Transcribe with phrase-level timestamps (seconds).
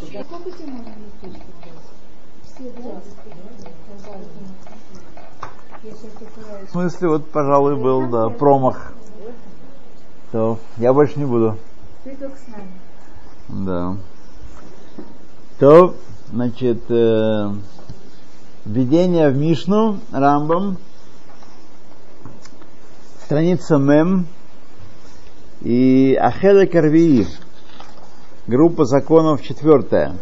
[0.00, 0.24] Можно?
[5.80, 5.94] Все
[6.66, 8.92] В смысле, вот, пожалуй, был, да, промах.
[10.32, 11.56] То я больше не буду.
[12.04, 12.70] Ты только с нами.
[13.66, 13.96] Да.
[15.58, 15.94] То,
[16.30, 17.50] значит, э,
[18.64, 20.76] введение в Мишну, Рамбам,
[23.24, 24.26] страница Мем
[25.62, 27.26] и Ахеда Карвии,
[28.48, 30.16] группа законов четвертая.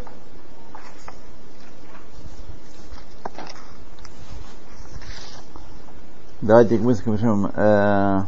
[6.42, 7.46] Давайте мы скажем.
[7.54, 8.22] Э,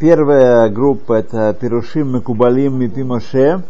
[0.00, 3.62] первая группа это Перушим Мекубалим Мипимоше,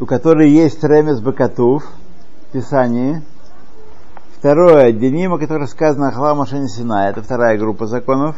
[0.00, 3.22] у которой есть Ремес Бакатув в Писании.
[4.38, 8.36] Второе, Денима, который сказано Ахла Машени Сина, это вторая группа законов,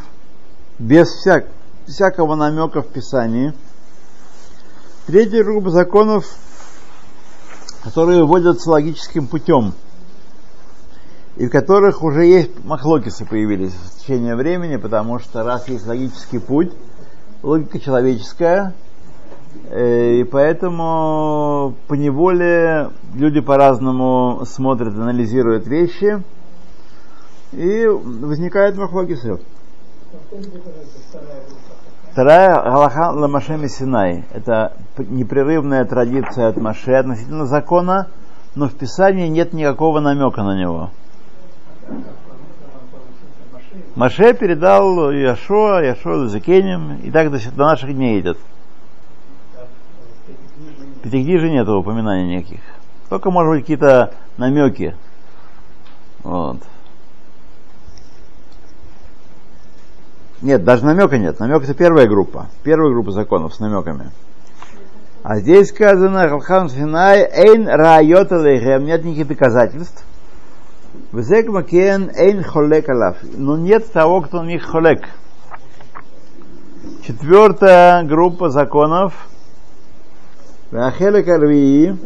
[0.79, 1.47] без всяк,
[1.87, 3.53] всякого намека в Писании.
[5.07, 6.25] Третья группа законов,
[7.83, 9.73] которые вводятся логическим путем–
[11.37, 16.39] и в которых уже есть махлокисы появились в течение времени, потому что раз есть логический
[16.39, 16.71] путь,
[17.43, 18.73] логика человеческая,
[19.69, 26.23] э, и поэтому по неволе люди по-разному смотрят, анализируют вещи,
[27.51, 29.37] и возникают махлокисы.
[32.17, 34.23] Вторая Галаха Ламаше Синай.
[34.33, 38.07] Это непрерывная традиция от Маше относительно закона,
[38.55, 40.89] но в Писании нет никакого намека на него.
[43.93, 48.39] Маше передал Яшуа, Яшуа Закенем, и так до, до наших дней идет.
[50.95, 52.61] В Пятикнижии нет упоминаний никаких.
[53.09, 54.95] Только, может быть, какие-то намеки.
[56.23, 56.57] Вот.
[60.41, 61.39] Нет, даже намека нет.
[61.39, 62.47] Намек это первая группа.
[62.63, 64.11] Первая группа законов с намеками.
[65.23, 68.37] А здесь сказано, Халхан Синай, Эйн Райота
[68.79, 70.05] нет никаких доказательств,
[71.11, 73.17] Везек макен эйн холек алаф.
[73.35, 75.03] Но нет того, кто на них холек.
[77.05, 79.13] Четвертая группа законов.
[80.71, 81.97] Вахелек арвии.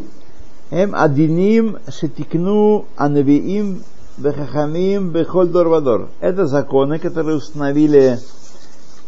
[0.70, 3.84] Эм адиним шетикну анавиим
[4.18, 6.10] бехахамим бехоль дор вадор.
[6.20, 8.20] Это законы, которые установили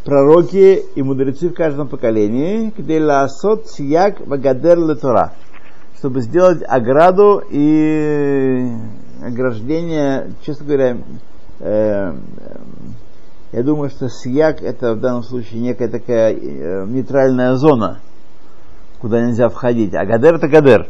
[0.04, 5.34] пророки и мудрецы в каждом поколении, где ласот сияк вагадер летора,
[5.98, 8.70] чтобы сделать ограду и
[9.24, 10.98] ограждение, честно говоря,
[11.60, 12.14] э,
[13.54, 18.00] я думаю, что сияк это в данном случае некая такая э, нейтральная зона,
[19.00, 19.94] куда нельзя входить.
[19.94, 20.90] А гадер это гадер.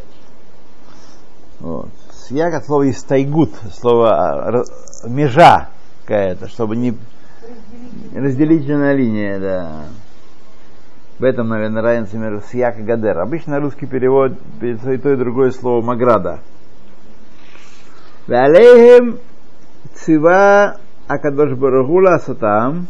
[1.59, 1.89] Вот.
[2.27, 4.63] Сияк от слова истайгут, слово
[5.05, 5.67] э, межа
[6.03, 6.95] какая-то, чтобы не
[8.15, 9.71] разделительная линия, да.
[11.19, 13.19] В этом, наверное, разница между сияк и гадер.
[13.19, 16.39] Обычно русский перевод и то и другое слово маграда.
[18.27, 19.19] Валейхем
[19.93, 22.87] цива Акадош Барагула Сатам,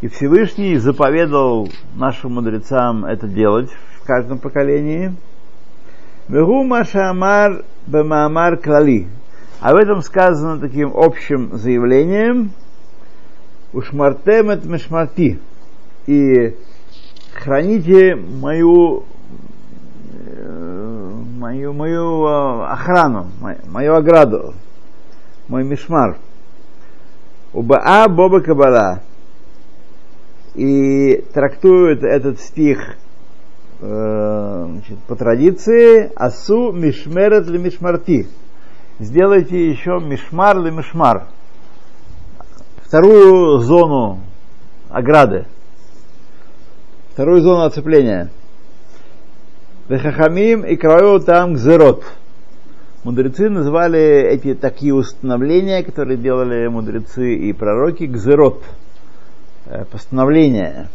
[0.00, 3.70] и Всевышний заповедал нашим мудрецам это делать
[4.00, 5.14] в каждом поколении.
[6.30, 9.08] Вегу Машамар Бамамар Клали.
[9.60, 12.52] В этом сказано таким общим заявлением
[13.72, 15.40] Ушмартем это мешмарти.
[16.06, 16.54] И
[17.34, 19.02] храните мою
[21.36, 22.24] мою, мою
[22.64, 23.26] охрану,
[23.66, 24.54] мою ограду
[25.48, 26.16] мой мишмар.
[27.52, 29.00] Убаа Боба Кабала.
[30.54, 33.09] И трактует этот стих э,
[34.90, 38.26] значит, по традиции Асу Мишмерет ли Мишмарти.
[38.98, 41.26] Сделайте еще Мишмар ли Мишмар.
[42.84, 44.20] Вторую зону
[44.88, 45.46] ограды.
[47.12, 48.30] Вторую зону оцепления.
[49.88, 52.04] Вехахамим и краю там гзерот.
[53.04, 58.62] Мудрецы называли эти такие установления, которые делали мудрецы и пророки, гзерот,
[59.66, 60.88] э, постановления.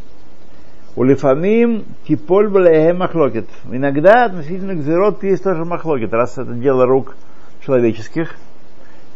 [0.95, 2.47] Улифамим типоль
[2.93, 3.47] махлокет.
[3.69, 7.17] Иногда относительно гзерот есть тоже махлокет, раз это дело рук
[7.65, 8.35] человеческих,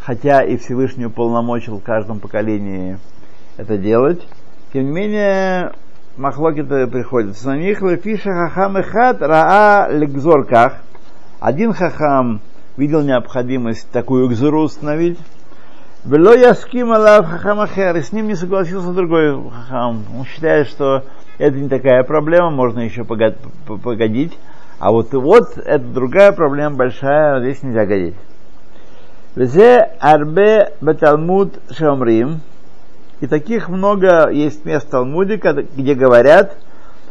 [0.01, 2.97] хотя и Всевышний уполномочил в каждом поколении
[3.55, 4.27] это делать.
[4.73, 5.71] Тем не менее,
[6.17, 7.81] махлокеты приходится на них.
[7.81, 10.79] Лефиша хахам эхат раа легзорках.
[11.39, 12.41] Один хахам
[12.75, 15.17] видел необходимость такую экзуру установить.
[16.03, 20.03] Вело яским алав хахамахер, и с ним не согласился другой хахам.
[20.17, 21.03] Он считает, что
[21.39, 24.37] это не такая проблема, можно еще погодить.
[24.77, 28.15] А вот вот это другая проблема большая, здесь нельзя годить.
[29.35, 32.41] Везе арбе беталмуд шамрим.
[33.21, 36.55] И таких много есть мест в Талмуде, где говорят,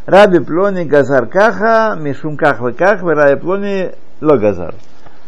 [0.07, 3.91] Раби Плони Газар Каха, Мишум Ках Ках, Раби Плони
[4.23, 4.75] Ло Газар.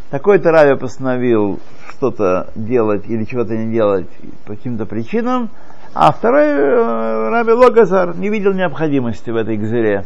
[0.09, 1.59] Такой-то Раби постановил
[1.91, 4.07] что-то делать или чего-то не делать
[4.45, 5.51] по каким-то причинам,
[5.93, 10.05] а второй э, Раби Логазар не видел необходимости в этой гзере.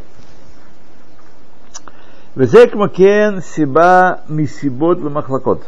[2.35, 5.63] Везек макен сиба мисибот махлакот.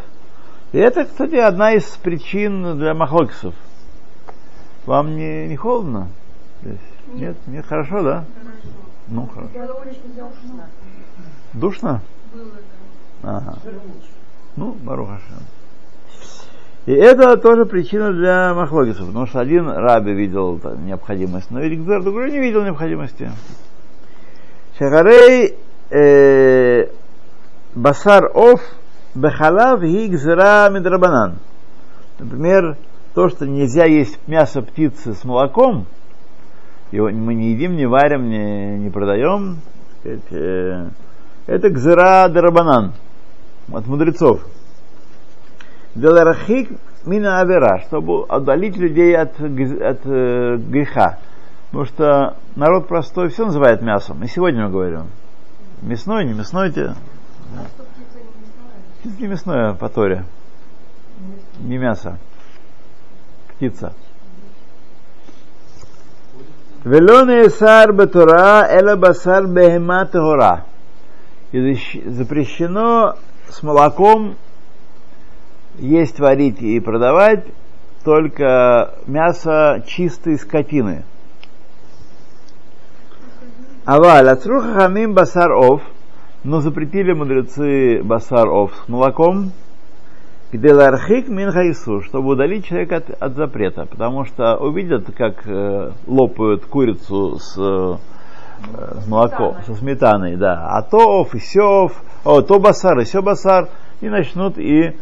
[0.74, 3.54] И это, кстати, одна из причин для махлокисов.
[4.86, 6.10] Вам не, не холодно?
[6.62, 6.78] Здесь?
[7.14, 8.26] Нет, нет, хорошо, да?
[9.08, 9.50] Ну, хорошо.
[11.54, 12.02] Душно?
[13.24, 13.56] Ага.
[14.56, 15.20] Ну, Баруха
[16.88, 22.32] И это тоже причина для махлогисов, потому что один раби видел необходимость, но ведь другой
[22.32, 23.30] не видел необходимости.
[24.80, 25.56] Шагарей
[25.90, 26.88] э,
[27.76, 28.62] басар оф
[29.16, 31.40] бехалав и гзера медрабанан.
[32.20, 32.78] Например,
[33.14, 35.88] то, что нельзя есть мясо птицы с молоком,
[36.92, 39.58] его мы не едим, не варим, не, не продаем,
[40.00, 40.88] сказать, э,
[41.48, 42.94] это гзера дарабанан
[43.74, 44.40] от мудрецов.
[45.98, 46.70] Деларахик
[47.06, 51.18] мина авера, чтобы отдалить людей от, от э, греха.
[51.72, 54.24] Потому что народ простой все называет мясом.
[54.24, 55.08] И сегодня мы говорим.
[55.82, 56.94] Мясной, не мясной те.
[59.00, 60.24] Птица не мясное по Торе.
[61.60, 62.20] Не мясо.
[63.56, 63.94] Птица.
[66.84, 70.64] Велоне сар батура эла басар бехема тагора.
[71.52, 73.16] Запрещено
[73.50, 74.36] с молоком
[75.78, 77.46] есть, варить и продавать
[78.04, 81.04] только мясо чистой скотины.
[83.86, 85.82] Аваль, ацруха хамим басар ов,
[86.44, 89.52] но запретили мудрецы басар ов с молоком,
[90.52, 95.92] где лархик мин хайсу, чтобы удалить человека от, от запрета, потому что увидят, как э,
[96.08, 97.98] лопают курицу с, э,
[99.02, 101.92] с молоком, со сметаной, да, а то ов и сев,
[102.24, 103.68] о, то басар и все басар,
[104.00, 104.96] и начнут и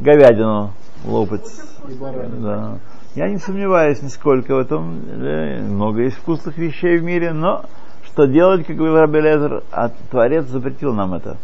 [0.00, 0.72] говядину
[1.04, 1.50] лопать.
[2.40, 2.78] Да.
[3.14, 5.00] Я не сомневаюсь нисколько в этом.
[5.06, 7.64] Да, много есть вкусных вещей в мире, но
[8.04, 11.36] что делать, как говорил Раби Лезер, а Творец запретил нам это.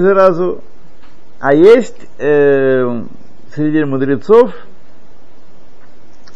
[0.00, 0.62] Заразу.
[1.38, 3.04] А есть э,
[3.54, 4.52] среди мудрецов,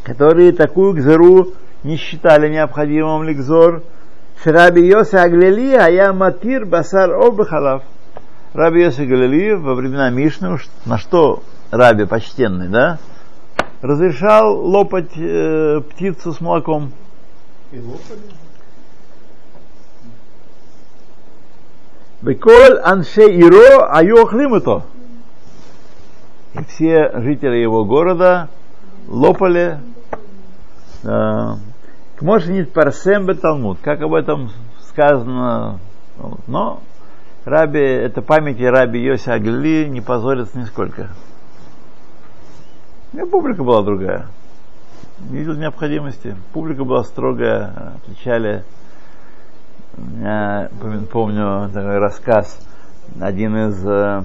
[0.05, 3.83] которые такую гзеру не считали необходимым ликзор.
[4.45, 7.83] Раби Йоси Аглели, а я матир басар обхалав.
[8.55, 12.99] Раби Йоси Аглели во времена Мишны, на что Раби почтенный, да,
[13.83, 16.93] разрешал лопать э, птицу с молоком.
[17.73, 18.21] И лопали?
[22.23, 23.89] Беколь анше иро
[24.57, 24.83] это.
[26.55, 28.49] И все жители его города
[29.09, 29.79] лопали.
[31.05, 31.55] Э,
[32.21, 34.51] Кмошенит парсем Талмуд, как об этом
[34.83, 35.81] сказано.
[36.47, 36.83] Но
[37.47, 41.09] Раби, это памяти Раби Йоси Агли не позорится нисколько.
[43.15, 44.27] И публика была другая.
[45.31, 46.37] Не видел необходимости.
[46.53, 48.65] Публика была строгая, отвечали.
[50.19, 50.69] Я
[51.11, 52.61] помню такой рассказ.
[53.19, 54.25] Один из э,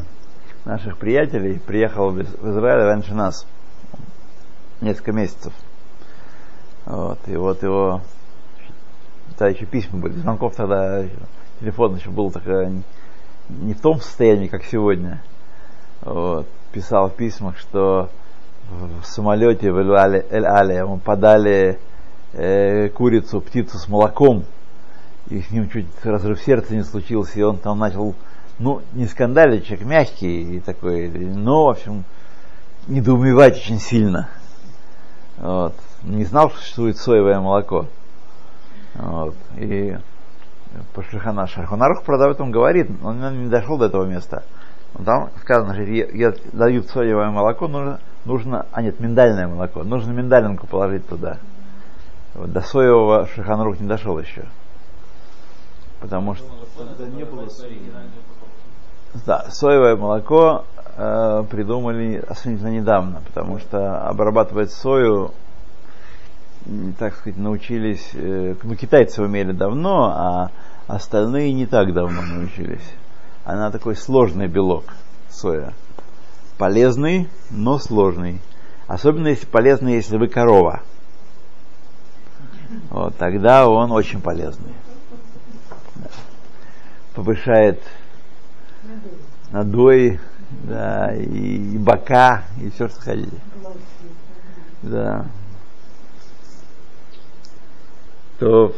[0.65, 3.47] наших приятелей приехал в Израиль раньше нас.
[4.81, 5.53] Несколько месяцев.
[6.85, 8.01] Вот, и вот его,
[9.37, 11.03] тогда еще письма были, звонков тогда,
[11.59, 12.83] телефон еще был такой,
[13.49, 15.21] не в том состоянии, как сегодня.
[16.01, 18.09] Вот, писал в письмах, что
[18.69, 21.79] в самолете в Эль-Але ему подали
[22.33, 24.45] э, курицу, птицу с молоком,
[25.29, 28.13] и с ним чуть разрыв сердца не случился, и он там начал,
[28.59, 32.03] ну, не скандалить, человек мягкий и такой, но, в общем,
[32.87, 34.29] недоумевать очень сильно.
[35.37, 35.73] Вот
[36.05, 37.87] не знал, что существует соевое молоко.
[38.95, 39.35] Вот.
[39.57, 39.97] И
[40.93, 44.43] по Шахана Шаханарух продавец он говорит, он не дошел до этого места.
[45.03, 51.07] Там сказано, что дают соевое молоко, нужно, нужно, а нет, миндальное молоко, нужно миндалинку положить
[51.07, 51.37] туда.
[52.33, 54.45] Вот, до соевого Шаханрух не дошел еще.
[55.99, 56.45] Потому что...
[57.07, 57.47] не было
[59.25, 60.65] Да, соевое молоко
[60.97, 65.33] э, придумали особенно недавно, потому что обрабатывать сою
[66.97, 70.51] так сказать, научились, э, ну, китайцы умели давно, а
[70.87, 72.93] остальные не так давно научились.
[73.43, 74.85] Она такой сложный белок,
[75.29, 75.73] соя.
[76.57, 78.41] Полезный, но сложный.
[78.87, 80.81] Особенно если полезный, если вы корова.
[82.89, 84.73] Вот, тогда он очень полезный.
[87.13, 87.81] Повышает
[89.51, 90.19] надой,
[90.63, 93.37] да, и, бока, и все, что хотите.
[94.81, 95.25] Да.
[98.38, 98.72] То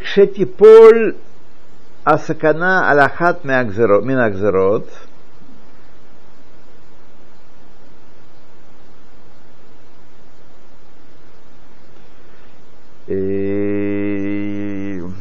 [0.00, 1.12] כשתיפול
[2.06, 4.88] הסכנה על אחת מהגזרות, מן הגזרות,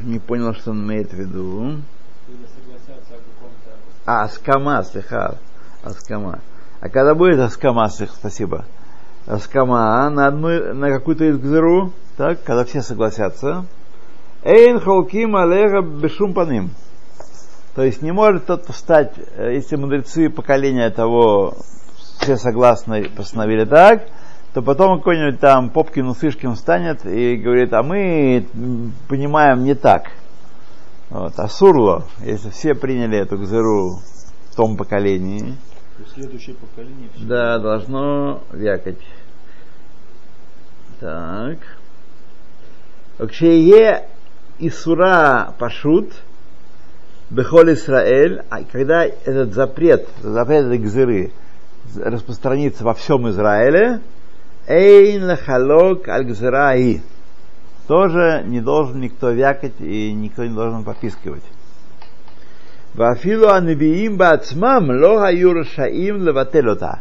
[0.10, 1.82] не понял, что он имеет в виду.
[4.06, 5.38] А, аскама, слыха,
[5.84, 6.40] аскама.
[6.82, 8.66] А когда будет аскама, спасибо.
[9.27, 13.65] Аскама на, одну, на какую-то из гзеру, так, когда все согласятся.
[14.43, 16.71] Эйн холким алега бешум паним.
[17.75, 21.55] То есть не может тот встать, если мудрецы поколения того
[22.21, 24.07] все согласны постановили так,
[24.53, 28.47] то потом какой-нибудь там Попкин Усышкин встанет и говорит, а мы
[29.09, 30.13] понимаем не так.
[31.11, 34.01] Вот, а сурло, если все приняли эту гзыру
[34.51, 35.57] в том поколении,
[36.15, 38.99] следующее поколение все да, должно вякать.
[41.01, 41.59] Так.
[43.19, 44.09] Кшее
[44.59, 46.13] Исура Пашут,
[47.31, 51.33] Бехол Исраэль, а когда этот запрет, запрет этой гзыры
[51.97, 54.01] распространится во всем Израиле,
[54.67, 57.03] Эйн лахалок аль гзыраи.
[57.87, 61.43] Тоже не должен никто вякать и никто не должен попискивать.
[62.95, 67.01] Вафилу анбиим бацмам лога юршаим левателота.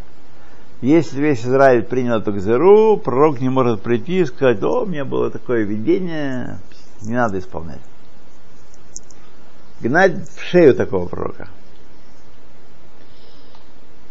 [0.82, 5.06] Если весь Израиль принял эту гзеру, пророк не может прийти и сказать, о, у меня
[5.06, 6.58] было такое видение,
[7.04, 7.80] не надо исполнять.
[9.82, 11.48] Гнать в шею такого пророка.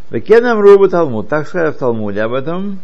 [0.09, 1.27] Векенам рубу Талмуд.
[1.27, 2.79] Так сказали в Талмуде об этом.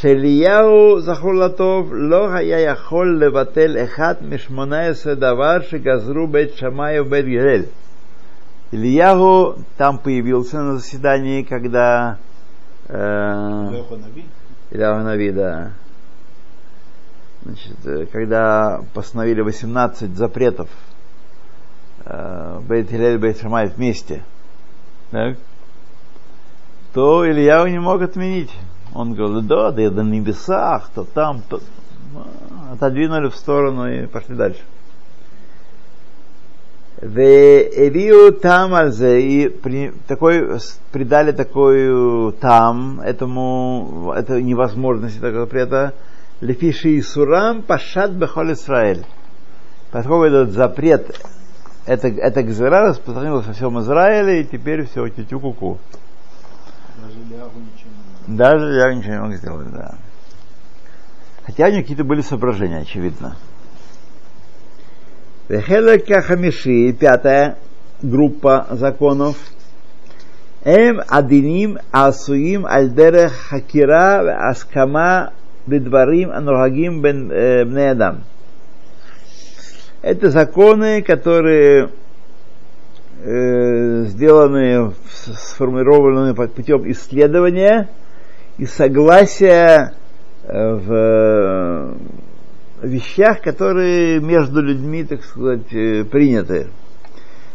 [0.00, 7.68] Шелияу захурлатов лога я яхол леватель эхат мишмонаесе давар шигазру бет шамаю бет гель.
[8.72, 12.18] Ильягу там появился на заседании, когда...
[12.88, 13.68] Э,
[14.70, 15.72] Ильяху Нави, да.
[17.42, 20.68] Значит, э, когда постановили 18 запретов
[22.04, 24.22] э, Бейт Хилель и Бейт Шамай вместе,
[25.10, 25.36] так,
[26.92, 28.54] то Ильяу не мог отменить.
[28.94, 31.60] Он говорил, да, да я на небесах, то там, то...
[32.72, 34.60] Отодвинули в сторону и пошли дальше.
[37.02, 40.58] Эвиу там и при, такой,
[40.92, 45.94] придали такой там, этому, это невозможности такого запрета,
[46.40, 49.04] лефиши и сурам пашат бехол Исраэль.
[49.90, 51.18] Поскольку этот запрет,
[51.86, 55.78] это, это гзера распространилось во всем Израиле, и теперь все, тютю-ку-ку.
[57.02, 57.90] Даже Лиагу ничего
[58.26, 59.94] даже я ничего не мог сделать, да.
[61.44, 63.36] Хотя у них какие-то были соображения, очевидно.
[65.50, 67.56] Вехелека Хамиши, пятая
[68.00, 69.36] группа законов.
[70.62, 75.32] Эм адиним асуим альдерех хакира аскама
[75.66, 78.22] бедварим анурагим бен э, бнеядам.
[80.02, 81.90] Это законы, которые
[83.24, 87.88] э, сделаны, сформированы путем исследования
[88.56, 89.94] и согласия
[90.44, 91.94] э, в э,
[92.82, 96.68] вещах, которые между людьми, так сказать, э, приняты.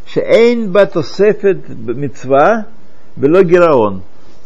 [0.07, 2.67] Шейн батосефет мецва
[3.15, 4.03] бело гераон.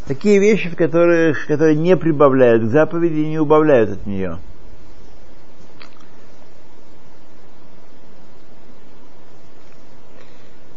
[0.07, 4.39] Такие вещи, в которых, которые не прибавляют к заповеди и не убавляют от нее.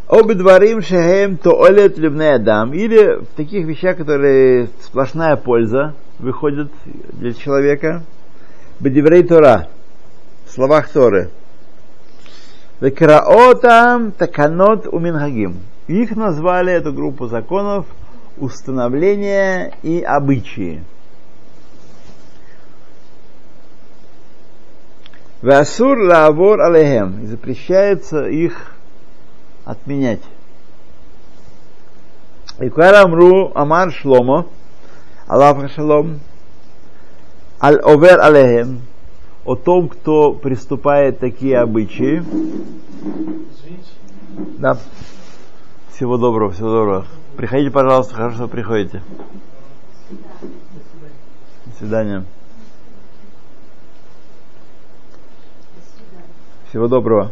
[0.09, 2.75] Обидварим шехем тоолет любне адам.
[2.75, 6.71] Или в таких вещах, которые сплошная польза выходит
[7.13, 8.03] для человека.
[8.79, 9.69] Бедиврей Тора.
[10.55, 11.31] Словах Торы.
[12.81, 15.61] Векраотам таканот уминхагим.
[15.87, 17.87] Их назвали, эту группу законов,
[18.37, 20.85] установления и обычаи.
[25.41, 27.27] Васур лавор алехем.
[27.29, 28.75] Запрещается их
[29.65, 30.21] отменять.
[32.61, 34.47] И Амру Амар Шломо,
[35.27, 36.21] Аллах Шалом,
[37.61, 38.83] Аль Овер Алехем,
[39.45, 42.23] о том, кто приступает такие обычаи.
[44.59, 44.79] Да.
[45.93, 47.07] Всего доброго, всего доброго.
[47.37, 49.03] Приходите, пожалуйста, хорошо, что приходите.
[51.67, 52.25] До свидания.
[56.69, 57.31] Всего доброго.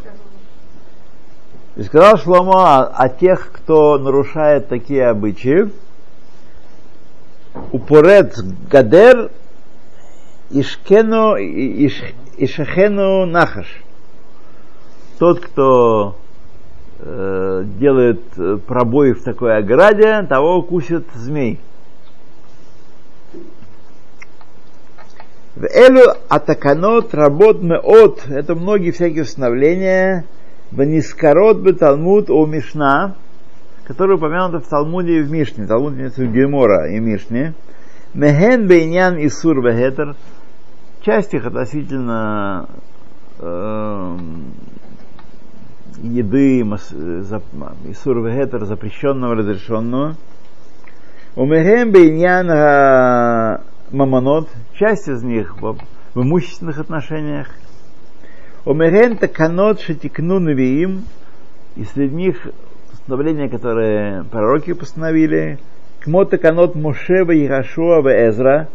[1.76, 5.70] И сказал Шломо о, тех, кто нарушает такие обычаи.
[7.72, 8.36] Упорет
[8.68, 9.30] гадер
[10.50, 12.02] ишкену иш,
[12.36, 13.82] ишахену нахаш.
[15.18, 16.16] Тот, кто
[16.98, 18.22] э, делает
[18.66, 21.60] пробой в такой ограде, того укусит змей.
[25.56, 30.24] В Элю атаканот работ от это многие всякие установления,
[30.70, 33.16] в Нискорот бы Талмуд о Мишна,
[33.84, 37.54] которые упомянуты в Талмуде и в Мишне, Талмуд имеется в Гемора и Мишне,
[38.14, 40.16] Мехен бейнян сур вегетер,
[41.02, 42.68] часть их относительно
[43.38, 44.16] э,
[46.02, 50.16] еды, Исур Вегетер, запрещенного, разрешенного.
[51.36, 55.78] Умехем бейнян мамонот, часть из них в,
[56.14, 57.48] в имущественных отношениях.
[58.64, 61.04] Умехем таканот шатикну навиим,
[61.76, 62.46] и среди них
[62.92, 65.58] установления, которые пророки постановили,
[66.00, 68.68] Кмо таканот Мошева Яшуа Эзра,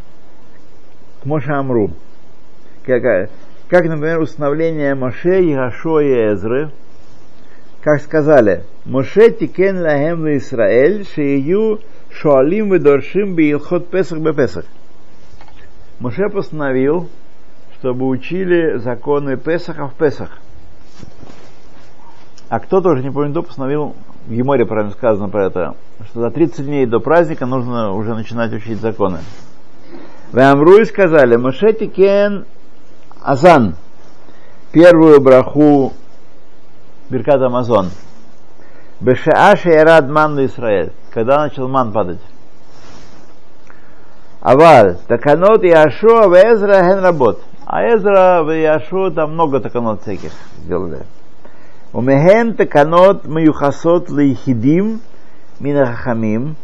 [1.23, 1.91] Кмоша Амру.
[2.85, 3.29] Как,
[3.67, 6.69] как, например, установление Моше, Яшуа и Эзры,
[7.81, 11.79] как сказали, Моше тикен лахем Израиль, шею
[12.11, 14.65] шуалим ведоршим биилхот песах бепесах.
[15.99, 17.09] Моше постановил,
[17.79, 20.29] чтобы учили законы Песаха в Песах.
[22.49, 23.95] А кто тоже не помню, кто постановил,
[24.27, 25.75] в Еморе правильно сказано про это,
[26.09, 29.19] что за 30 дней до праздника нужно уже начинать учить законы.
[30.31, 32.45] В Амруи сказали, Моше тикен
[33.25, 33.75] азан,
[34.71, 35.93] первую браху
[37.09, 37.89] Беркат Амазон.
[38.99, 40.91] Бешааши Эрад Ман Израиль.
[41.11, 42.19] Когда начал ман падать.
[44.41, 47.41] Аваль, таканот Яшуа в Эзра ген работ.
[47.65, 50.31] А Эзра в Яшуа там много таканот всяких
[50.63, 51.03] сделали.
[51.93, 55.01] У Умехен таканот маюхасот лейхидим
[55.59, 56.57] минахахамим.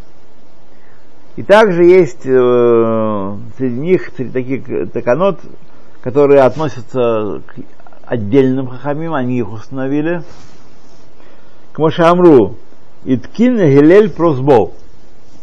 [1.38, 5.40] И также есть э, среди них среди таких таканот,
[6.02, 7.56] которые относятся к
[8.06, 10.24] отдельным хахамим, они их установили.
[11.74, 12.58] К Мошамру,
[13.06, 14.74] Иткин Гилель просбол.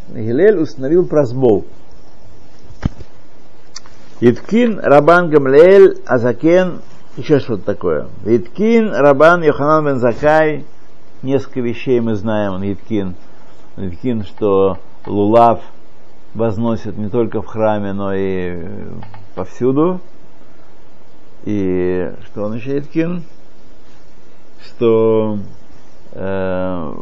[0.08, 1.64] Гилель установил просбол.
[4.20, 6.80] Иткин Рабан Гамлеэль Азакен,
[7.16, 8.08] еще что-то такое.
[8.24, 10.64] Иткин Рабан Йоханан Бен Закай,
[11.22, 13.14] несколько вещей мы знаем, Иткин.
[13.76, 15.60] Иткин, что Лулав
[16.34, 18.58] возносит не только в храме, но и
[19.36, 20.00] повсюду.
[21.48, 23.24] И что он еще Иткин?
[24.60, 25.38] Что
[26.12, 26.94] э,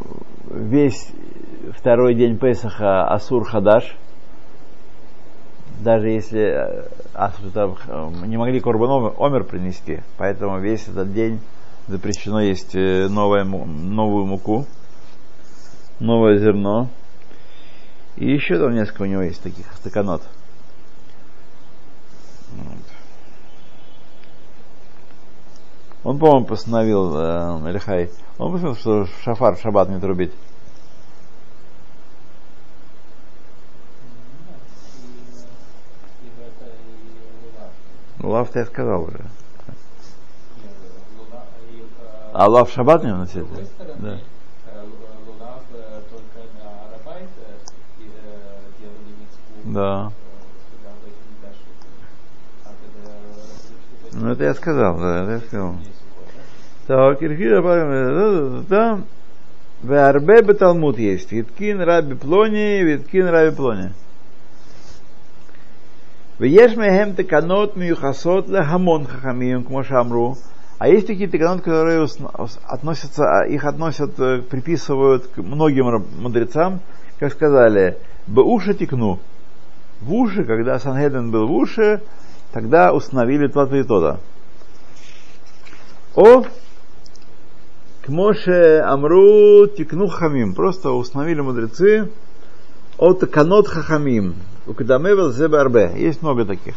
[0.51, 1.11] весь
[1.77, 3.97] второй день Песаха Асур Хадаш,
[5.81, 11.41] даже если э, Асур, э, не могли Корбан Омер принести, поэтому весь этот день
[11.89, 14.65] запрещено есть э, новое, новую муку,
[15.99, 16.87] новое зерно.
[18.15, 20.21] И еще там несколько у него есть таких стаканот.
[22.53, 22.96] Вот.
[26.07, 30.31] Он, по-моему, постановил, э, Элихай, он постановил, что шафар в шаббат не трубить.
[38.21, 39.19] Лав я сказал уже.
[42.31, 43.45] А лав шаббат не носит?
[43.97, 44.19] Да.
[49.65, 50.11] Да.
[54.13, 55.75] Ну, это я сказал, да, это я сказал.
[56.87, 59.01] Так, Ирхида да,
[59.83, 61.31] в Арбе Талмуд есть.
[61.31, 63.89] Виткин Раби Плони, Виткин Раби Плони.
[66.39, 70.37] Мехем теканот миюхасот хамон хахамием, к Мошамру.
[70.79, 72.07] А есть такие теканот, которые
[72.65, 74.15] относятся, их относят,
[74.47, 76.79] приписывают к многим мудрецам,
[77.19, 79.19] как сказали, уши текну.
[80.01, 82.01] В уши, когда Санхеден был в уши,
[82.51, 84.19] тогда установили и то-то.
[86.15, 86.43] О
[88.01, 90.53] к Моше Амру Тикну Хамим.
[90.53, 92.09] Просто установили мудрецы
[92.97, 94.35] от Канот Хахамим.
[94.65, 95.91] У Кадамевел Зебарбе.
[95.95, 96.75] Есть много таких.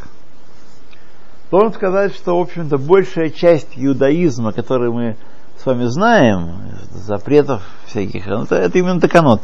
[1.51, 5.17] Должен сказать, что, в общем-то, большая часть иудаизма, который мы
[5.57, 9.43] с вами знаем, запретов всяких, это, это именно Таканот.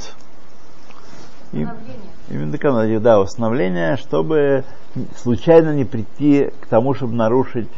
[2.29, 4.65] Именно Таканот, да, установление, чтобы
[5.17, 7.71] случайно не прийти к тому, чтобы нарушить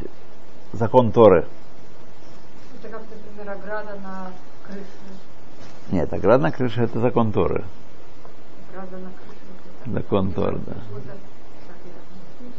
[0.72, 1.46] закон Торы.
[2.80, 4.30] Это как, например, ограда на
[4.66, 4.86] крыше.
[5.90, 7.64] Нет, ограда на крыше это закон Торы.
[8.70, 9.92] Ограда на крыше.
[9.92, 10.76] Закон Торы, да.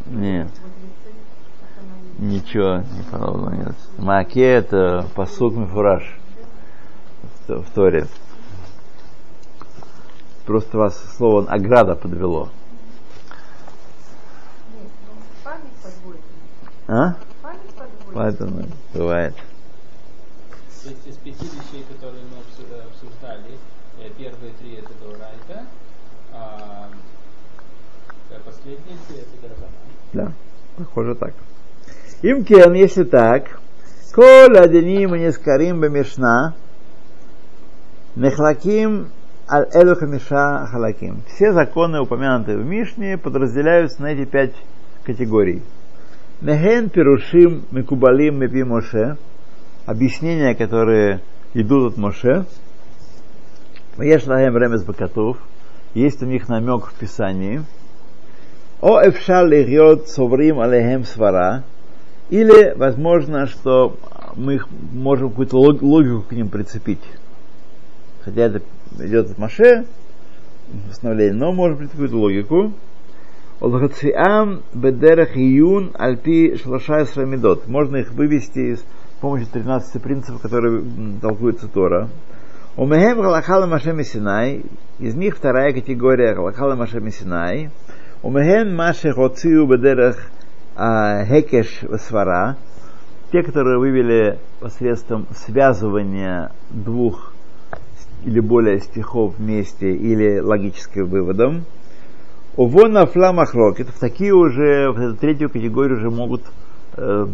[0.05, 0.47] Нет.
[2.19, 3.75] Ничего не подобного нет.
[3.97, 6.19] Маке это посук мифураж
[7.47, 8.07] в Торе.
[10.49, 12.49] Просто вас слово ограда подвело.
[16.87, 17.13] А?
[18.11, 19.35] Поэтому бывает.
[21.05, 22.39] Из пяти вещей, которые мы
[22.79, 23.59] обсуждали,
[23.99, 25.67] э, первые три это Дорайта,
[26.33, 26.89] а
[28.43, 29.71] последние три это Дарабана.
[30.13, 30.33] Да.
[30.77, 31.35] Похоже так.
[32.23, 33.59] Им кен, если так,
[34.15, 36.55] кол аденим и нескарим бемешна,
[38.15, 39.11] нехлаким
[39.49, 41.23] аль элу хамиша халаким.
[41.27, 44.53] Все законы, упомянутые в Мишне, подразделяются на эти пять
[45.03, 45.63] категорий.
[46.41, 49.17] Мехен пирушим мекубалим мепи Моше.
[49.85, 51.21] Объяснения, которые
[51.53, 52.45] идут от Моше.
[53.97, 55.37] Есть лахем ремес бакатов.
[55.95, 57.63] Есть у них намек в Писании.
[58.81, 61.63] О эфшал лихьот соврим алехем свара.
[62.29, 63.97] Или, возможно, что
[64.35, 67.03] мы их можем какую-то логику к ним прицепить.
[68.23, 68.61] Хотя это
[68.97, 69.85] идет Маше,
[70.87, 72.73] восстановление, но может быть какую-то логику.
[73.59, 77.67] Олгациам бедерах июн альпи шлаша медот.
[77.67, 78.85] Можно их вывести с
[79.19, 80.81] помощью 13 принципов, которые
[81.21, 82.09] толкуются Тора.
[82.77, 84.63] У Мехем Галахала Машем Синай,
[84.99, 87.69] из них вторая категория Галахала Машем Синай.
[88.23, 90.15] У Мехем Маше Хоцию Бедерах
[90.77, 92.55] Хекеш Свара,
[93.33, 97.28] те, которые вывели посредством связывания двух
[98.25, 101.65] или более стихов вместе или логическим выводом.
[102.55, 106.41] Увона фламахлокет, в такие уже, в эту третью категорию уже могут
[106.97, 107.27] э,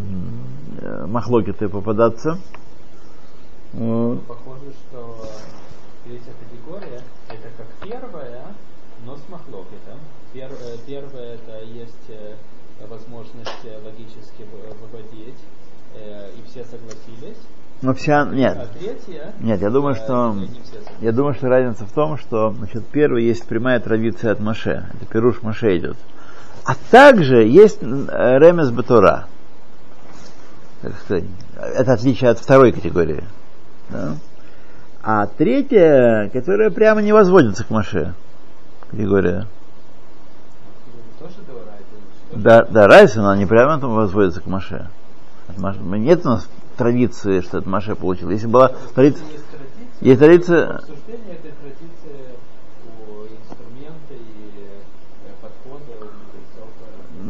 [0.80, 2.38] э, махлокеты попадаться.
[3.72, 5.26] Похоже, что
[6.04, 8.54] третья категория это как первая,
[9.04, 9.98] но с махлокетом.
[10.32, 12.34] Пер, э, первая это есть э,
[12.88, 14.44] возможность логически
[14.80, 15.40] выводить,
[15.96, 17.38] и все согласились.
[17.82, 18.56] Но вся нет.
[18.58, 20.36] А третья, нет, я думаю, что
[21.00, 24.86] я думаю, что разница в том, что значит, первый есть прямая традиция от Маше.
[24.94, 25.96] Это Перуш Маше идет.
[26.64, 27.86] А также есть э,
[28.38, 29.26] Ремес Батура.
[30.82, 33.24] Это отличие от второй категории.
[33.90, 34.16] Да?
[35.02, 38.14] А третья, которая прямо не возводится к Маше.
[38.90, 39.46] Категория.
[42.32, 44.88] Да, да, Райс, она не прямо там возводится к Маше.
[45.56, 48.30] Нет у нас традиции, что это Маше получил.
[48.30, 49.26] Если была традиция...
[50.00, 50.80] Есть традиция...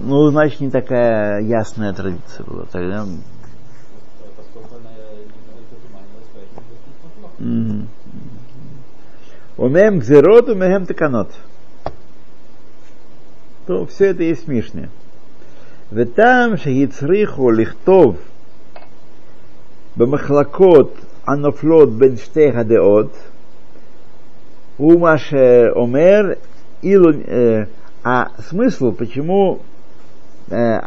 [0.03, 2.65] Ну, значит, не такая ясная традиция была.
[2.71, 3.07] Тогда...
[9.57, 11.33] Умеем гзерот, умеем теканот.
[13.67, 14.91] То все это есть Мишне.
[15.91, 18.17] Ветам шагицриху лихтов
[19.98, 23.18] במחלקות הנופלות בין שתי הדעות,
[24.78, 26.22] הוא מה שאומר,
[26.84, 27.10] אילו,
[28.04, 29.60] а смысл, почему
[30.50, 30.80] э,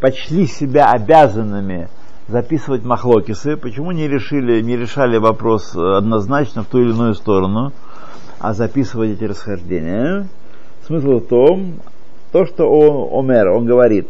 [0.00, 1.88] почли себя обязанными
[2.26, 7.72] записывать махлокисы, почему не решили, не решали вопрос однозначно в ту или иную сторону,
[8.38, 10.26] а записывать эти расхождения.
[10.86, 11.74] Смысл в том,
[12.32, 14.08] то, что он, Омер, он говорит,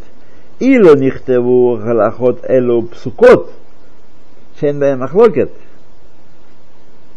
[0.62, 3.52] Ило нихтеву галахот элу псукот,
[4.58, 5.52] шен бэм махлокет,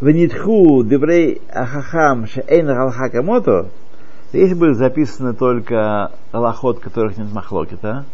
[0.02, 3.68] ונדחו דברי החכם שאין галаха камото,
[4.34, 8.06] если бы записаны только галахот, которых нет махлокета,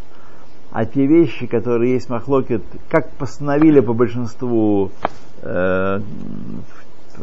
[0.72, 4.92] а те вещи, которые есть махлокет, как постановили по большинству,
[5.42, 6.00] э,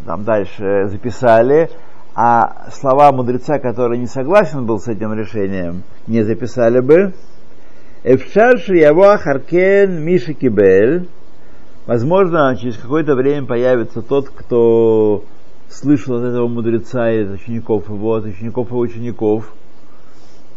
[0.07, 1.71] там дальше записали,
[2.15, 7.13] а слова мудреца, который не согласен был с этим решением, не записали бы.
[8.04, 11.10] Эфшар Шриявуа Харкен Миши Кибель.
[11.86, 15.26] Возможно, через какое-то время появится тот, кто
[15.70, 19.54] слышал от этого мудреца и от учеников его, от учеников его учеников,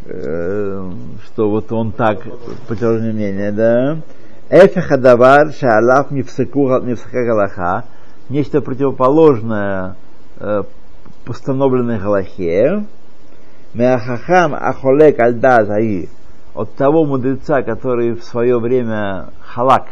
[0.07, 0.91] э,
[1.25, 2.23] что вот он так,
[2.69, 3.99] противоположное мнение, да.
[4.49, 7.87] Эфехадавар шаалав мифсаку галаха,
[8.29, 9.97] нечто противоположное
[10.39, 10.63] э,
[11.25, 12.85] постановленной Галахе,
[13.75, 16.09] Меахахам Ахолек Альда Заи,
[16.55, 19.89] от того мудреца, который в свое время халак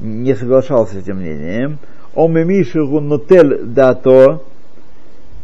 [0.00, 1.78] не соглашался с этим мнением,
[2.14, 4.42] Омемишигу нотель дато,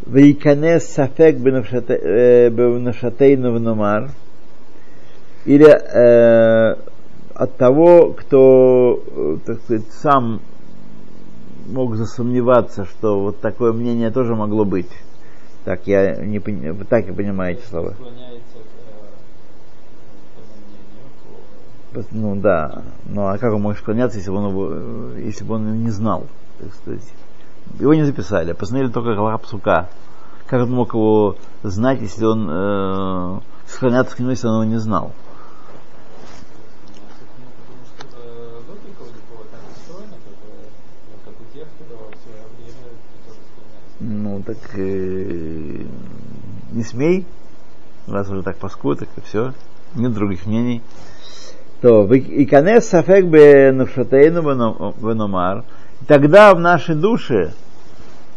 [0.07, 4.11] Вейканес сафек бенашатейну внумар,
[5.45, 6.77] или э,
[7.35, 9.03] от того, кто,
[9.47, 10.41] так сказать, сам
[11.69, 14.91] мог засомневаться, что вот такое мнение тоже могло быть.
[15.65, 16.41] Так я не
[16.89, 17.95] так и понимаете слова.
[22.11, 22.83] Ну да.
[23.07, 26.27] Ну а как он мог склоняться, если бы он, если бы он не знал?
[26.59, 27.13] Так сказать.
[27.79, 29.89] Его не записали, а посмотрели только глава псука.
[30.47, 34.79] Как он мог его знать, если он э, склоняться к нему, если он его не
[34.79, 35.13] знал?
[44.01, 45.85] Ну, так э,
[46.73, 47.27] не смей.
[48.07, 49.53] раз уже так паскуют, так и все,
[49.95, 50.83] нет других мнений.
[51.81, 54.43] То, и конец сафек бе навшатейну
[55.01, 55.65] веномар,
[56.07, 57.53] тогда в нашей душе,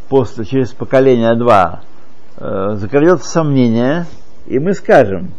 [0.09, 1.81] после, через поколение два,
[2.37, 4.05] э, закрадется сомнение,
[4.45, 5.31] и мы скажем,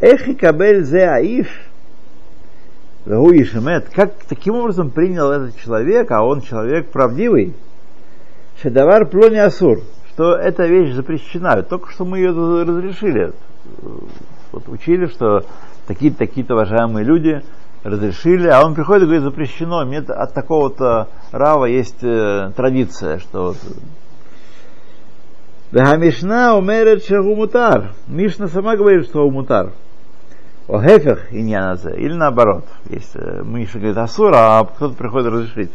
[0.00, 1.48] Эх и кабель зе аиш,
[3.94, 7.54] как таким образом принял этот человек, а он человек правдивый,
[8.62, 11.62] шедавар плони асур, что эта вещь запрещена.
[11.62, 13.32] Только что мы ее разрешили.
[14.52, 15.44] Вот учили, что
[15.88, 17.42] такие-то, такие-то уважаемые люди
[17.82, 19.84] разрешили, а он приходит и говорит, запрещено.
[19.84, 23.56] Мне от такого-то рава есть э, традиция, что вот
[25.70, 27.92] Мишна умерет мутар.
[28.06, 29.72] Мишна сама говорит, что умутар.
[30.66, 31.94] О хефех иньяназе.
[31.96, 32.64] Или наоборот.
[32.90, 35.70] Есть, э, Миша говорит асура, а кто-то приходит разрешить.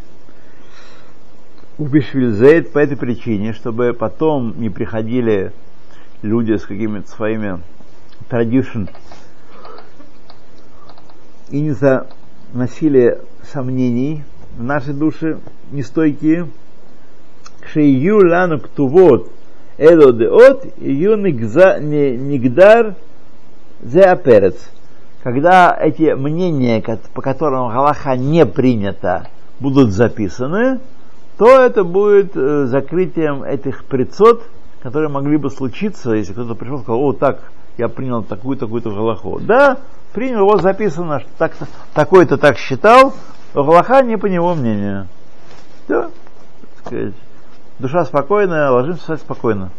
[1.79, 5.51] Убишвильзейт по этой причине, чтобы потом не приходили
[6.21, 7.59] люди с какими-то своими
[8.29, 8.85] традишн
[11.53, 14.23] и не заносили сомнений
[14.57, 15.37] в наши души
[15.71, 16.47] нестойкие.
[17.71, 19.31] Шею лану ктувот
[19.77, 22.95] эдо деот ю нигдар
[23.83, 24.55] зе аперец.
[25.21, 29.27] Когда эти мнения, по которым Галаха не принято,
[29.59, 30.79] будут записаны,
[31.37, 34.43] то это будет э, закрытием этих предсот,
[34.81, 39.39] которые могли бы случиться, если кто-то пришел и сказал, о, так, я принял такую-такую-то галаху.
[39.39, 39.77] Да,
[40.13, 41.53] принял, вот записано, что так,
[41.93, 43.13] такой-то так считал,
[43.53, 45.07] галаха не по него мнению.
[45.87, 47.13] Да, так сказать,
[47.79, 49.71] душа спокойная, ложимся спать спокойно.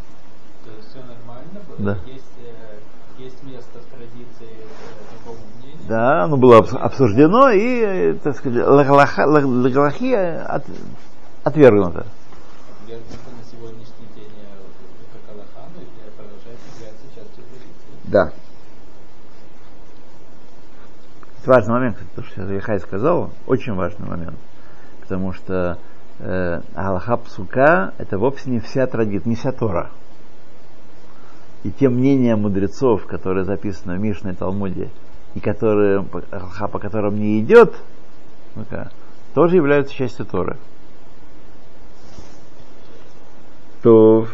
[0.64, 1.78] То есть все нормально было?
[1.78, 1.98] Да.
[2.06, 5.80] Есть, э, есть место в традиции э, такому мнению?
[5.88, 10.64] Да, оно было обсуждено и, э, так сказать, лагалахи от,
[11.44, 12.06] отвергнуто.
[12.86, 14.28] Вернуто на сегодняшний день
[15.12, 15.80] как Аллаха, но
[16.16, 18.10] продолжает являться частью традиции.
[18.10, 18.32] Да.
[21.44, 24.38] Это важный момент, то, что сейчас Яхай сказал, очень важный момент.
[25.02, 25.76] Потому что
[26.18, 29.90] э, Аллаха Псука это вовсе не вся традиция, не вся Тора.
[31.62, 34.88] И те мнения мудрецов, которые записаны в Мишне и Талмуде,
[35.34, 37.74] и которые, Аллаха, по которым не идет,
[39.34, 40.56] тоже являются частью Торы.
[43.82, 44.28] То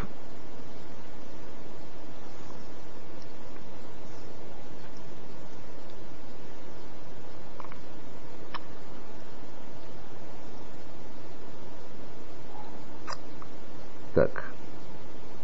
[14.13, 14.43] Так,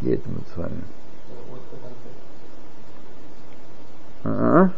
[0.01, 0.83] где это мы с вами?
[1.49, 2.09] Вот в конце.
[4.25, 4.73] Ага.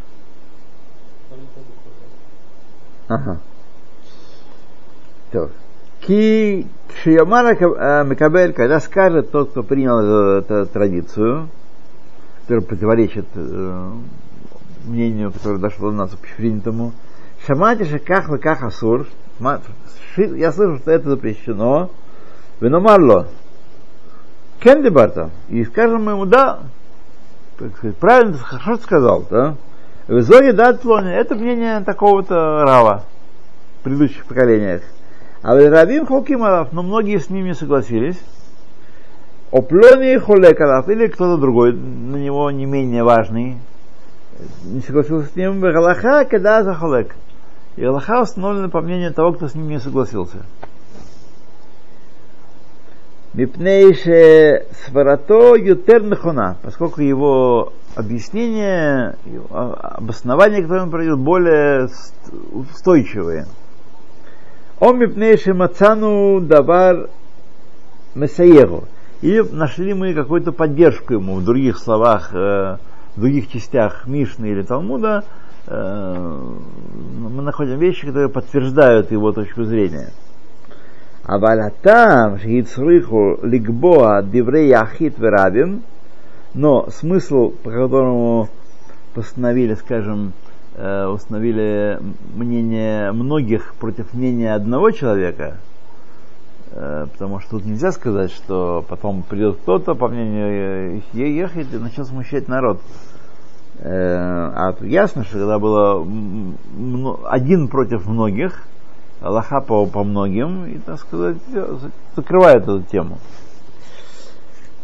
[3.07, 3.39] Ага.
[5.31, 5.49] То.
[6.01, 6.67] Ки
[7.09, 11.49] Шиямара Микабель, когда скажет тот, кто принял эту традицию,
[12.41, 13.91] которая противоречит э,
[14.85, 16.93] мнению, которое дошло до нас общепринятому,
[17.47, 19.07] Шамати Шаках Лаках Асур,
[20.17, 21.89] я слышу, что это запрещено,
[22.61, 23.27] Веномарло,
[24.59, 26.59] Кенди Барта, и скажем ему, да,
[27.99, 29.55] правильно, хорошо сказал, да,
[30.07, 33.03] в итоге дат это мнение такого-то рава
[33.79, 34.83] в предыдущих поколениях.
[35.41, 38.19] А Рабим Хокималов, но многие с ними согласились.
[39.51, 43.57] О плоне Холекалав, или кто-то другой, на него не менее важный,
[44.63, 47.15] не согласился с ним, Галаха когда за Холек.
[47.77, 50.39] И Галаха установлена по мнению того, кто с ним не согласился.
[53.33, 59.15] Мипнейше сварато ютер нахона, поскольку его объяснение,
[59.49, 61.87] обоснование, которое он проводил, более
[62.51, 63.45] устойчивые.
[64.80, 67.08] Он мипнейше мацану давар
[68.14, 68.84] месаеву.
[69.22, 72.76] И нашли мы какую-то поддержку ему в других словах, э,
[73.16, 75.24] в других частях Мишны или Талмуда.
[75.66, 76.42] Э,
[77.30, 80.10] мы находим вещи, которые подтверждают его точку зрения.
[81.28, 85.80] אבל הטעם שהצריכו לקבוע דברי יחיד ורבים,
[86.54, 88.48] но смысл, по которому
[89.14, 90.47] постановили, скажем, Э,
[90.79, 91.99] установили
[92.35, 95.57] мнение многих против мнения одного человека,
[96.71, 102.05] э, потому что тут нельзя сказать, что потом придет кто-то, по мнению ехать и начал
[102.05, 102.79] смущать народ.
[103.79, 106.05] Э, а ясно, что когда было
[107.25, 108.63] один против многих,
[109.21, 111.37] Аллаха по, по многим, и, так сказать,
[112.15, 113.17] закрывает эту тему.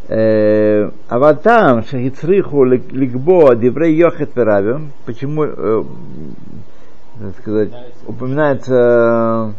[0.07, 5.83] Э, а вот там Шахицриху ликбо Деврей Йохет Перавим, почему, э,
[7.39, 7.71] сказать,
[8.05, 9.55] упоминается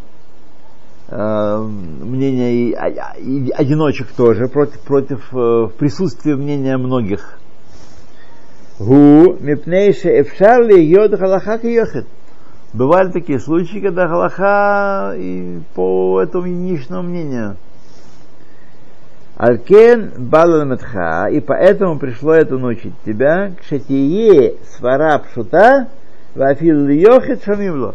[1.10, 7.40] э, э, мнение и, а, а, и одиночек тоже против, против э, присутствия мнения многих.
[8.78, 12.06] Гу мипнейше эфшарли йод халаха йохет.
[12.72, 17.56] Бывали такие случаи, когда халаха и по этому единичному мнению–
[19.36, 25.88] Алкен баламетха, и поэтому пришло это научить тебя, к шатие свара пшута,
[26.34, 27.94] вафил йохет шамивло.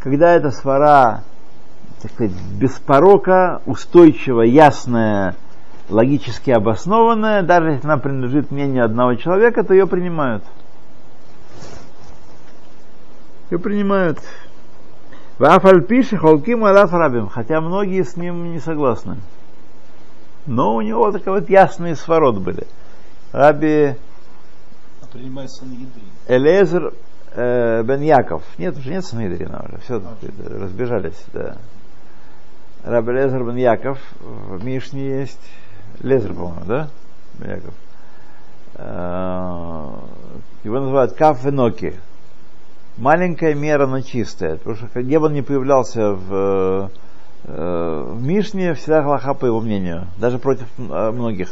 [0.00, 1.22] Когда эта свара,
[2.02, 5.36] так сказать, без порока, устойчивая, ясная,
[5.88, 10.44] логически обоснованная, даже если она принадлежит мнению одного человека, то ее принимают.
[13.50, 14.18] Ее принимают.
[15.38, 19.16] Вафальпиши холким алаф рабим, хотя многие с ним не согласны.
[20.46, 22.66] Но у него такие вот ясные сворот были.
[23.32, 23.94] Раби
[25.02, 25.16] А.
[26.28, 26.92] Элезер
[27.32, 28.42] э, бен Яков.
[28.58, 29.78] Нет, уже нет Санедрина уже.
[29.78, 30.02] Все
[30.60, 31.56] разбежались, да.
[32.84, 35.40] Раби Лезер бен Яков в Мишне есть.
[36.00, 36.88] Лезер, по-моему, да?
[37.38, 37.74] Бен Яков.
[38.74, 39.90] Э,
[40.64, 41.94] Его называют Каф Ноки.
[42.96, 44.56] Маленькая мера, но чистая.
[44.56, 46.90] Потому что где бы он не появлялся в,
[47.46, 51.50] Э, в Мишне всегда Галаха, по его мнению, даже против э, многих.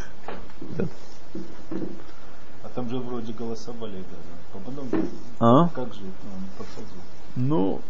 [2.65, 4.33] А там же вроде голосовали даже.
[4.55, 4.89] А потом,
[5.39, 5.69] а?
[5.69, 6.99] Как же это он подсадил?
[7.37, 7.81] Ну,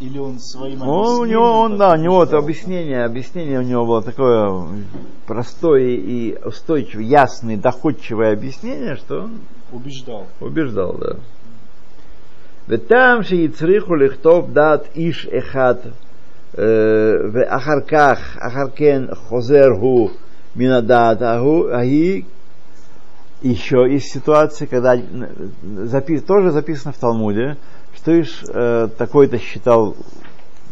[0.00, 3.86] или он своим он, у него, он, да, у него это объяснение, объяснение у него
[3.86, 4.84] было такое
[5.26, 10.26] простое и устойчивое, ясное, доходчивое объяснение, что он убеждал.
[10.40, 11.16] Убеждал, да.
[12.66, 15.94] Ведь там же и цриху лихтов дат иш эхат
[17.33, 20.09] ואחר כך, אחר כן חוזר הוא
[20.55, 22.23] מן הדעת ההוא- ההיא
[23.43, 27.57] еще есть ситуации, когда запи- тоже записано в Талмуде,
[27.95, 29.95] что ишь э, такой-то считал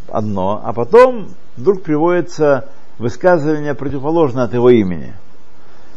[0.07, 2.65] одно, а потом вдруг приводится
[2.99, 5.13] высказывание противоположное от его имени.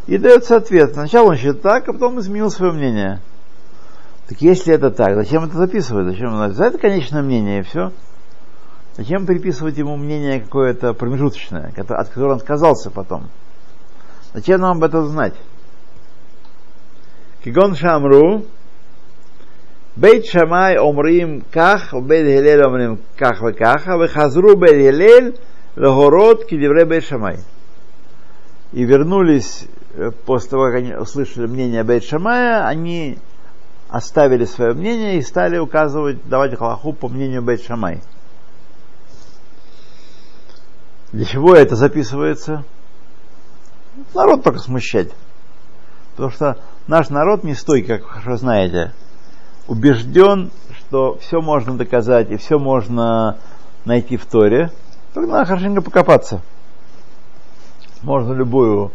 [0.06, 0.94] И дается ответ.
[0.94, 3.20] Сначала он считал так, а потом изменил свое мнение.
[4.28, 6.06] Так если это так, зачем это записывать?
[6.06, 7.92] Зачем за это конечное мнение и все?
[8.97, 13.27] Зачем приписывать ему мнение какое-то промежуточное, от которого он отказался потом?
[14.33, 15.35] Зачем нам об этом знать?
[17.43, 18.45] Кигон Шамру,
[19.95, 25.37] Бейт Шамай Омрим Ках, Бейт Хилель Омрим Ках Векаха, Вехазру Бейт Хилель,
[25.75, 27.37] Логород Кидевре Бейт Шамай.
[28.73, 33.19] И вернулись э, после того, как они услышали мнение Бейт Шамая, они
[33.89, 38.01] оставили свое мнение и стали указывать, давать халаху по мнению Бейт Шамай.
[41.11, 42.63] Для чего это записывается?
[44.13, 45.09] Народ только смущать.
[46.11, 48.91] Потому что наш народ не стойкий, как вы хорошо знаете.
[49.67, 53.37] Убежден, что все можно доказать и все можно
[53.85, 54.71] найти в Торе.
[55.13, 56.41] Только надо хорошенько покопаться.
[58.03, 58.91] Можно любую,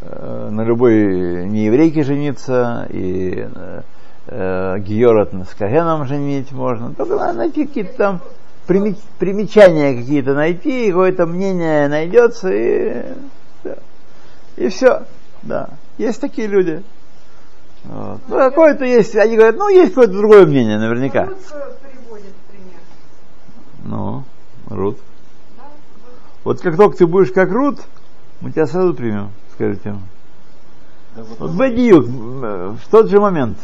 [0.00, 3.82] э, на любой нееврейке жениться, и э,
[4.26, 6.94] э, Георат с Кагеном женить можно.
[6.94, 8.20] Только надо найти какие-то там
[8.66, 13.04] прими- примечания какие-то найти, какое-то мнение найдется, и,
[13.62, 13.76] всё.
[14.56, 15.02] и все.
[15.42, 15.70] Да.
[15.98, 16.82] Есть такие люди.
[17.84, 18.20] Вот.
[18.28, 21.26] Ну, какое-то есть, они говорят, ну, есть какое-то другое мнение, наверняка.
[21.26, 21.38] Рут
[21.82, 22.80] приводит пример.
[23.84, 24.24] Ну,
[24.68, 24.98] Рут.
[25.56, 25.64] Да?
[26.44, 27.80] Вот как только ты будешь как Рут,
[28.40, 30.00] мы тебя сразу примем, скажите ему.
[31.14, 33.58] Да, вот Бадиюк, в тот же момент,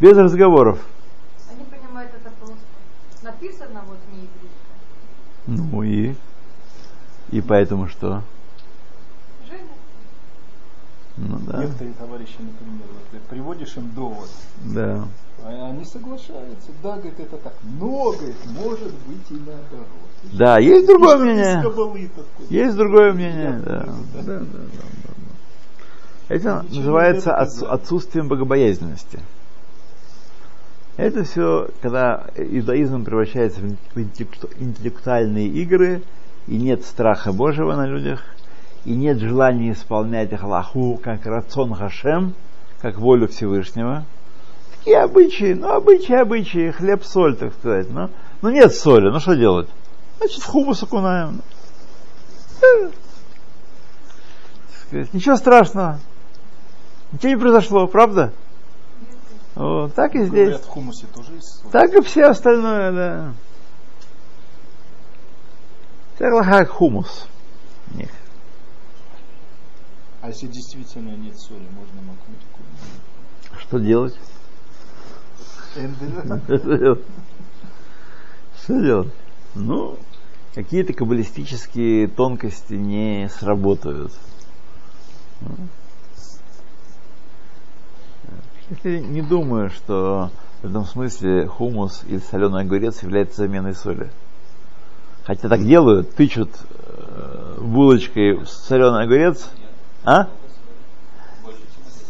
[0.00, 0.78] без разговоров.
[1.50, 2.56] Они понимают это просто.
[3.44, 5.70] Написано вот не еврейское.
[5.70, 6.14] Ну и,
[7.30, 8.22] и поэтому что?
[9.46, 9.60] Женя.
[11.18, 14.30] Ну да, Некоторые товарищи, например, вот ты приводишь им довод,
[14.64, 15.06] да.
[15.44, 16.70] а они соглашаются.
[16.82, 17.52] Да, говорит, это так.
[17.78, 19.88] Но, говорит, может быть и наоборот.
[20.32, 21.62] Да, есть другое мнение.
[22.48, 23.80] Есть другое мнение, да.
[23.80, 24.22] Да, да.
[24.22, 26.34] да, да, да.
[26.34, 29.20] Это Ничего называется отсутствием богобоязненности.
[30.96, 36.02] Это все, когда иудаизм превращается в интеллекту- интеллектуальные игры,
[36.46, 38.22] и нет страха Божьего на людях,
[38.84, 42.34] и нет желания исполнять Аллаху как рацион Хашем,
[42.80, 44.04] как волю Всевышнего.
[44.78, 47.90] Такие обычаи, ну обычаи, обычаи, хлеб, соль, так сказать.
[47.90, 48.10] Ну,
[48.42, 49.68] ну нет соли, ну что делать?
[50.18, 51.42] Значит, в хумус окунаем.
[52.62, 52.90] Э,
[55.12, 55.98] Ничего страшного.
[57.10, 58.32] Ничего не произошло, правда?
[59.54, 60.48] Вот, так и здесь.
[60.48, 61.62] Говорят, в хумусе тоже есть.
[61.70, 63.34] Так и все остальное, да.
[66.18, 67.28] Как хумус.
[67.94, 68.10] них.
[70.20, 74.18] А если действительно нет соли, можно макнуть куда Что делать?
[75.72, 77.04] Что делать?
[78.56, 79.12] Что делать?
[79.54, 79.98] Ну,
[80.54, 84.12] какие-то каббалистические тонкости не сработают.
[88.70, 90.30] Если не думаю, что
[90.62, 94.10] в этом смысле хумус или соленый огурец является заменой соли.
[95.24, 99.50] Хотя так делают, тычут э, булочкой соленый огурец.
[100.04, 100.28] А?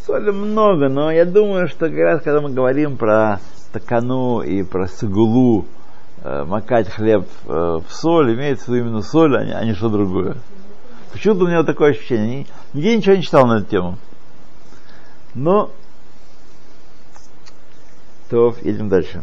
[0.07, 3.41] Соли много, но я думаю, что как раз когда мы говорим про
[3.73, 5.67] такану и про сагулу,
[6.23, 9.75] э, макать хлеб э, в соль, имеется в виду именно соль, а не, а не
[9.75, 10.37] что другое.
[11.13, 12.47] Почему-то у меня такое ощущение.
[12.73, 13.99] Нигде ничего не читал на эту тему.
[15.35, 15.73] Но
[18.31, 19.23] то едем дальше.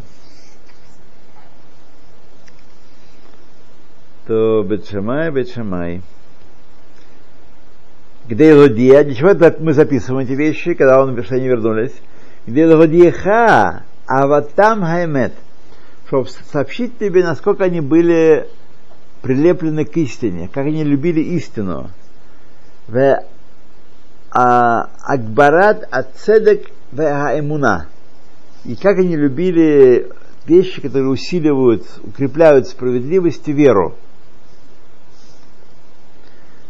[4.27, 6.01] То Бетшамай, Бетшамай.
[8.27, 11.93] Где Лодия, для чего это мы записываем эти вещи, когда он в не вернулись?
[12.45, 15.33] Где Лодиха, а вот там Хаймет,
[16.07, 18.47] чтобы сообщить тебе, насколько они были
[19.21, 21.89] прилеплены к истине, как они любили истину.
[22.87, 23.23] В
[24.31, 27.87] а, Акбарат Ацедек Вегаэмуна.
[28.65, 30.11] И как они любили
[30.45, 33.95] вещи, которые усиливают, укрепляют справедливость и веру.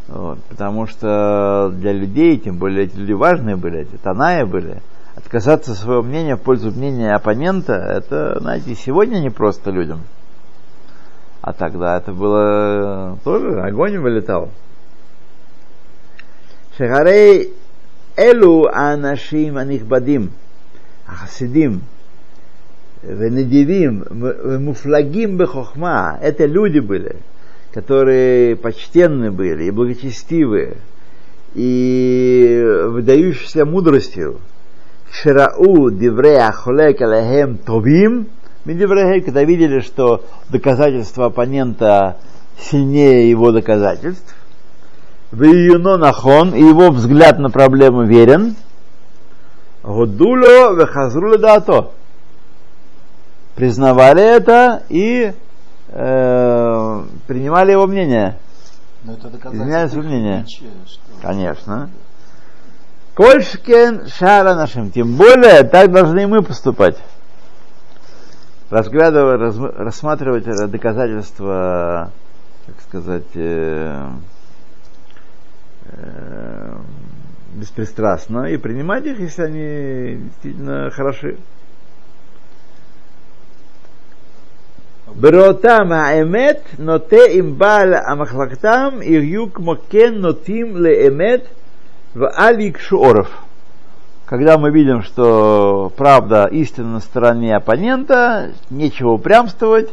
[0.08, 4.82] Вот, потому что для людей, тем более эти люди важные были, эти таная были,
[5.16, 10.02] отказаться от своего мнения в пользу мнения оппонента, это, знаете, сегодня не просто людям.
[11.42, 14.50] А тогда это было тоже, огонь вылетал.
[16.78, 17.54] Шахарей
[18.16, 20.32] элу анашим анихбадим,
[21.12, 21.82] ахасидим,
[23.04, 24.06] венедивим,
[24.64, 27.18] муфлагим бехохма, это люди были,
[27.74, 30.78] которые почтенны были и благочестивые,
[31.54, 34.40] и выдающиеся мудростью.
[35.12, 38.28] Ширау дивре ахолек алехем тобим,
[38.64, 42.18] когда видели, что доказательства оппонента
[42.60, 44.36] сильнее его доказательств,
[45.32, 45.44] в
[45.98, 48.56] нахон, и его взгляд на проблему верен,
[49.84, 51.92] Годуло вехазру дато.
[53.56, 55.34] Признавали это и
[55.90, 58.38] э, принимали его мнение.
[59.04, 60.46] Но это Изменяли свое мнение.
[60.48, 61.90] что- Конечно.
[63.16, 64.92] Кольшкен шара нашим.
[64.92, 66.98] Тем более, так должны и мы поступать.
[68.70, 72.12] Разглядывая, разм- рассматривать доказательства,
[72.66, 74.08] как сказать, э,
[77.62, 81.38] беспристрастно и принимать их, если они действительно хороши.
[85.14, 91.48] Беротам аэмет, но те им бал амахлактам, и юк мокен нотим ле эмет
[92.16, 93.30] в алик шуоров.
[94.26, 99.90] Когда мы видим, что правда истина на стороне оппонента, нечего упрямствовать,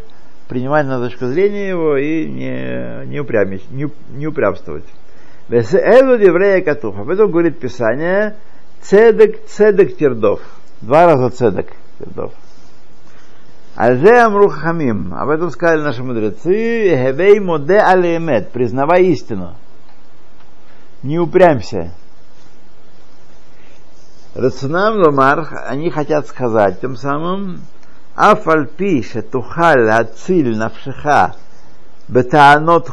[0.49, 4.85] принимать на точку зрения его и не, не, упрямить, не, не упрямствовать.
[5.49, 6.99] Весеэлу еврея катух.
[6.99, 8.37] Об этом говорит Писание
[8.83, 10.41] цедек, цедек тердов.
[10.81, 12.33] Два раза цедек тердов.
[13.75, 15.15] Альзе амру хамим.
[15.15, 16.97] Об этом сказали наши мудрецы.
[16.97, 18.51] Хевей моде алиемет.
[18.51, 19.55] Признавай истину.
[21.03, 21.93] Не упрямься.
[24.35, 27.63] Рацунам ломар, они хотят сказать тем самым,
[28.15, 31.35] афальпи шетухаль ациль навшиха
[32.07, 32.89] бетаанот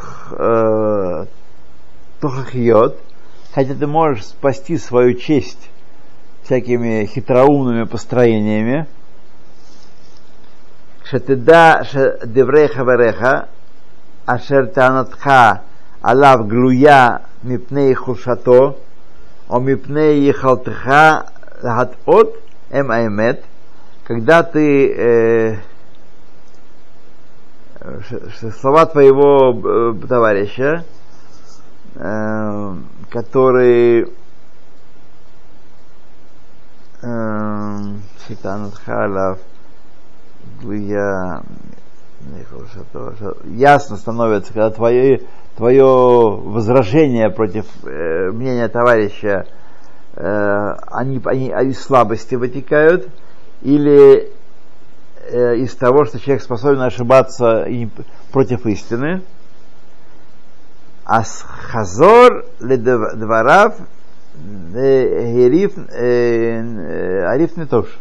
[2.28, 2.98] тухахиот,
[3.54, 5.70] хотя ты можешь спасти свою честь
[6.42, 8.86] всякими хитроумными построениями,
[11.04, 11.86] Шатеда
[12.24, 13.48] Девреха Вереха,
[14.26, 15.62] Ашер Танатха,
[16.00, 18.76] Алав Глуя, Мипней Хушато,
[19.48, 21.26] О Мипней Ехалтха,
[21.62, 22.36] Гат От,
[22.70, 22.90] Эм
[24.04, 25.56] когда ты э,
[28.60, 30.84] слова твоего э, товарища,
[31.96, 32.76] э,
[33.10, 34.12] который
[37.02, 37.78] э,
[38.26, 39.38] Шитанат Халав,
[40.62, 41.42] я
[43.44, 45.22] ясно становится, когда твое,
[45.56, 49.46] твое возражение против э, мнения товарища,
[50.14, 53.08] э, они, они из слабости вытекают,
[53.62, 54.30] или
[55.30, 57.88] э, из того, что человек способен ошибаться и
[58.32, 59.22] против истины.
[61.06, 63.76] Ас хазор ледварав
[64.74, 65.76] ариф
[67.56, 67.92] не тоже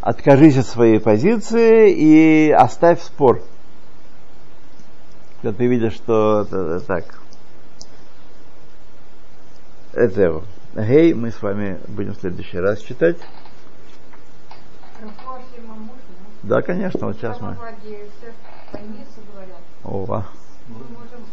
[0.00, 3.42] откажись от своей позиции и оставь спор.
[5.42, 7.04] Когда ты видишь, что это так.
[9.92, 10.44] Это его.
[10.74, 13.16] Гей, мы с вами будем в следующий раз читать.
[16.42, 17.56] Да, конечно, вот сейчас мы.
[19.84, 20.26] Ова.
[20.68, 21.24] Мы можем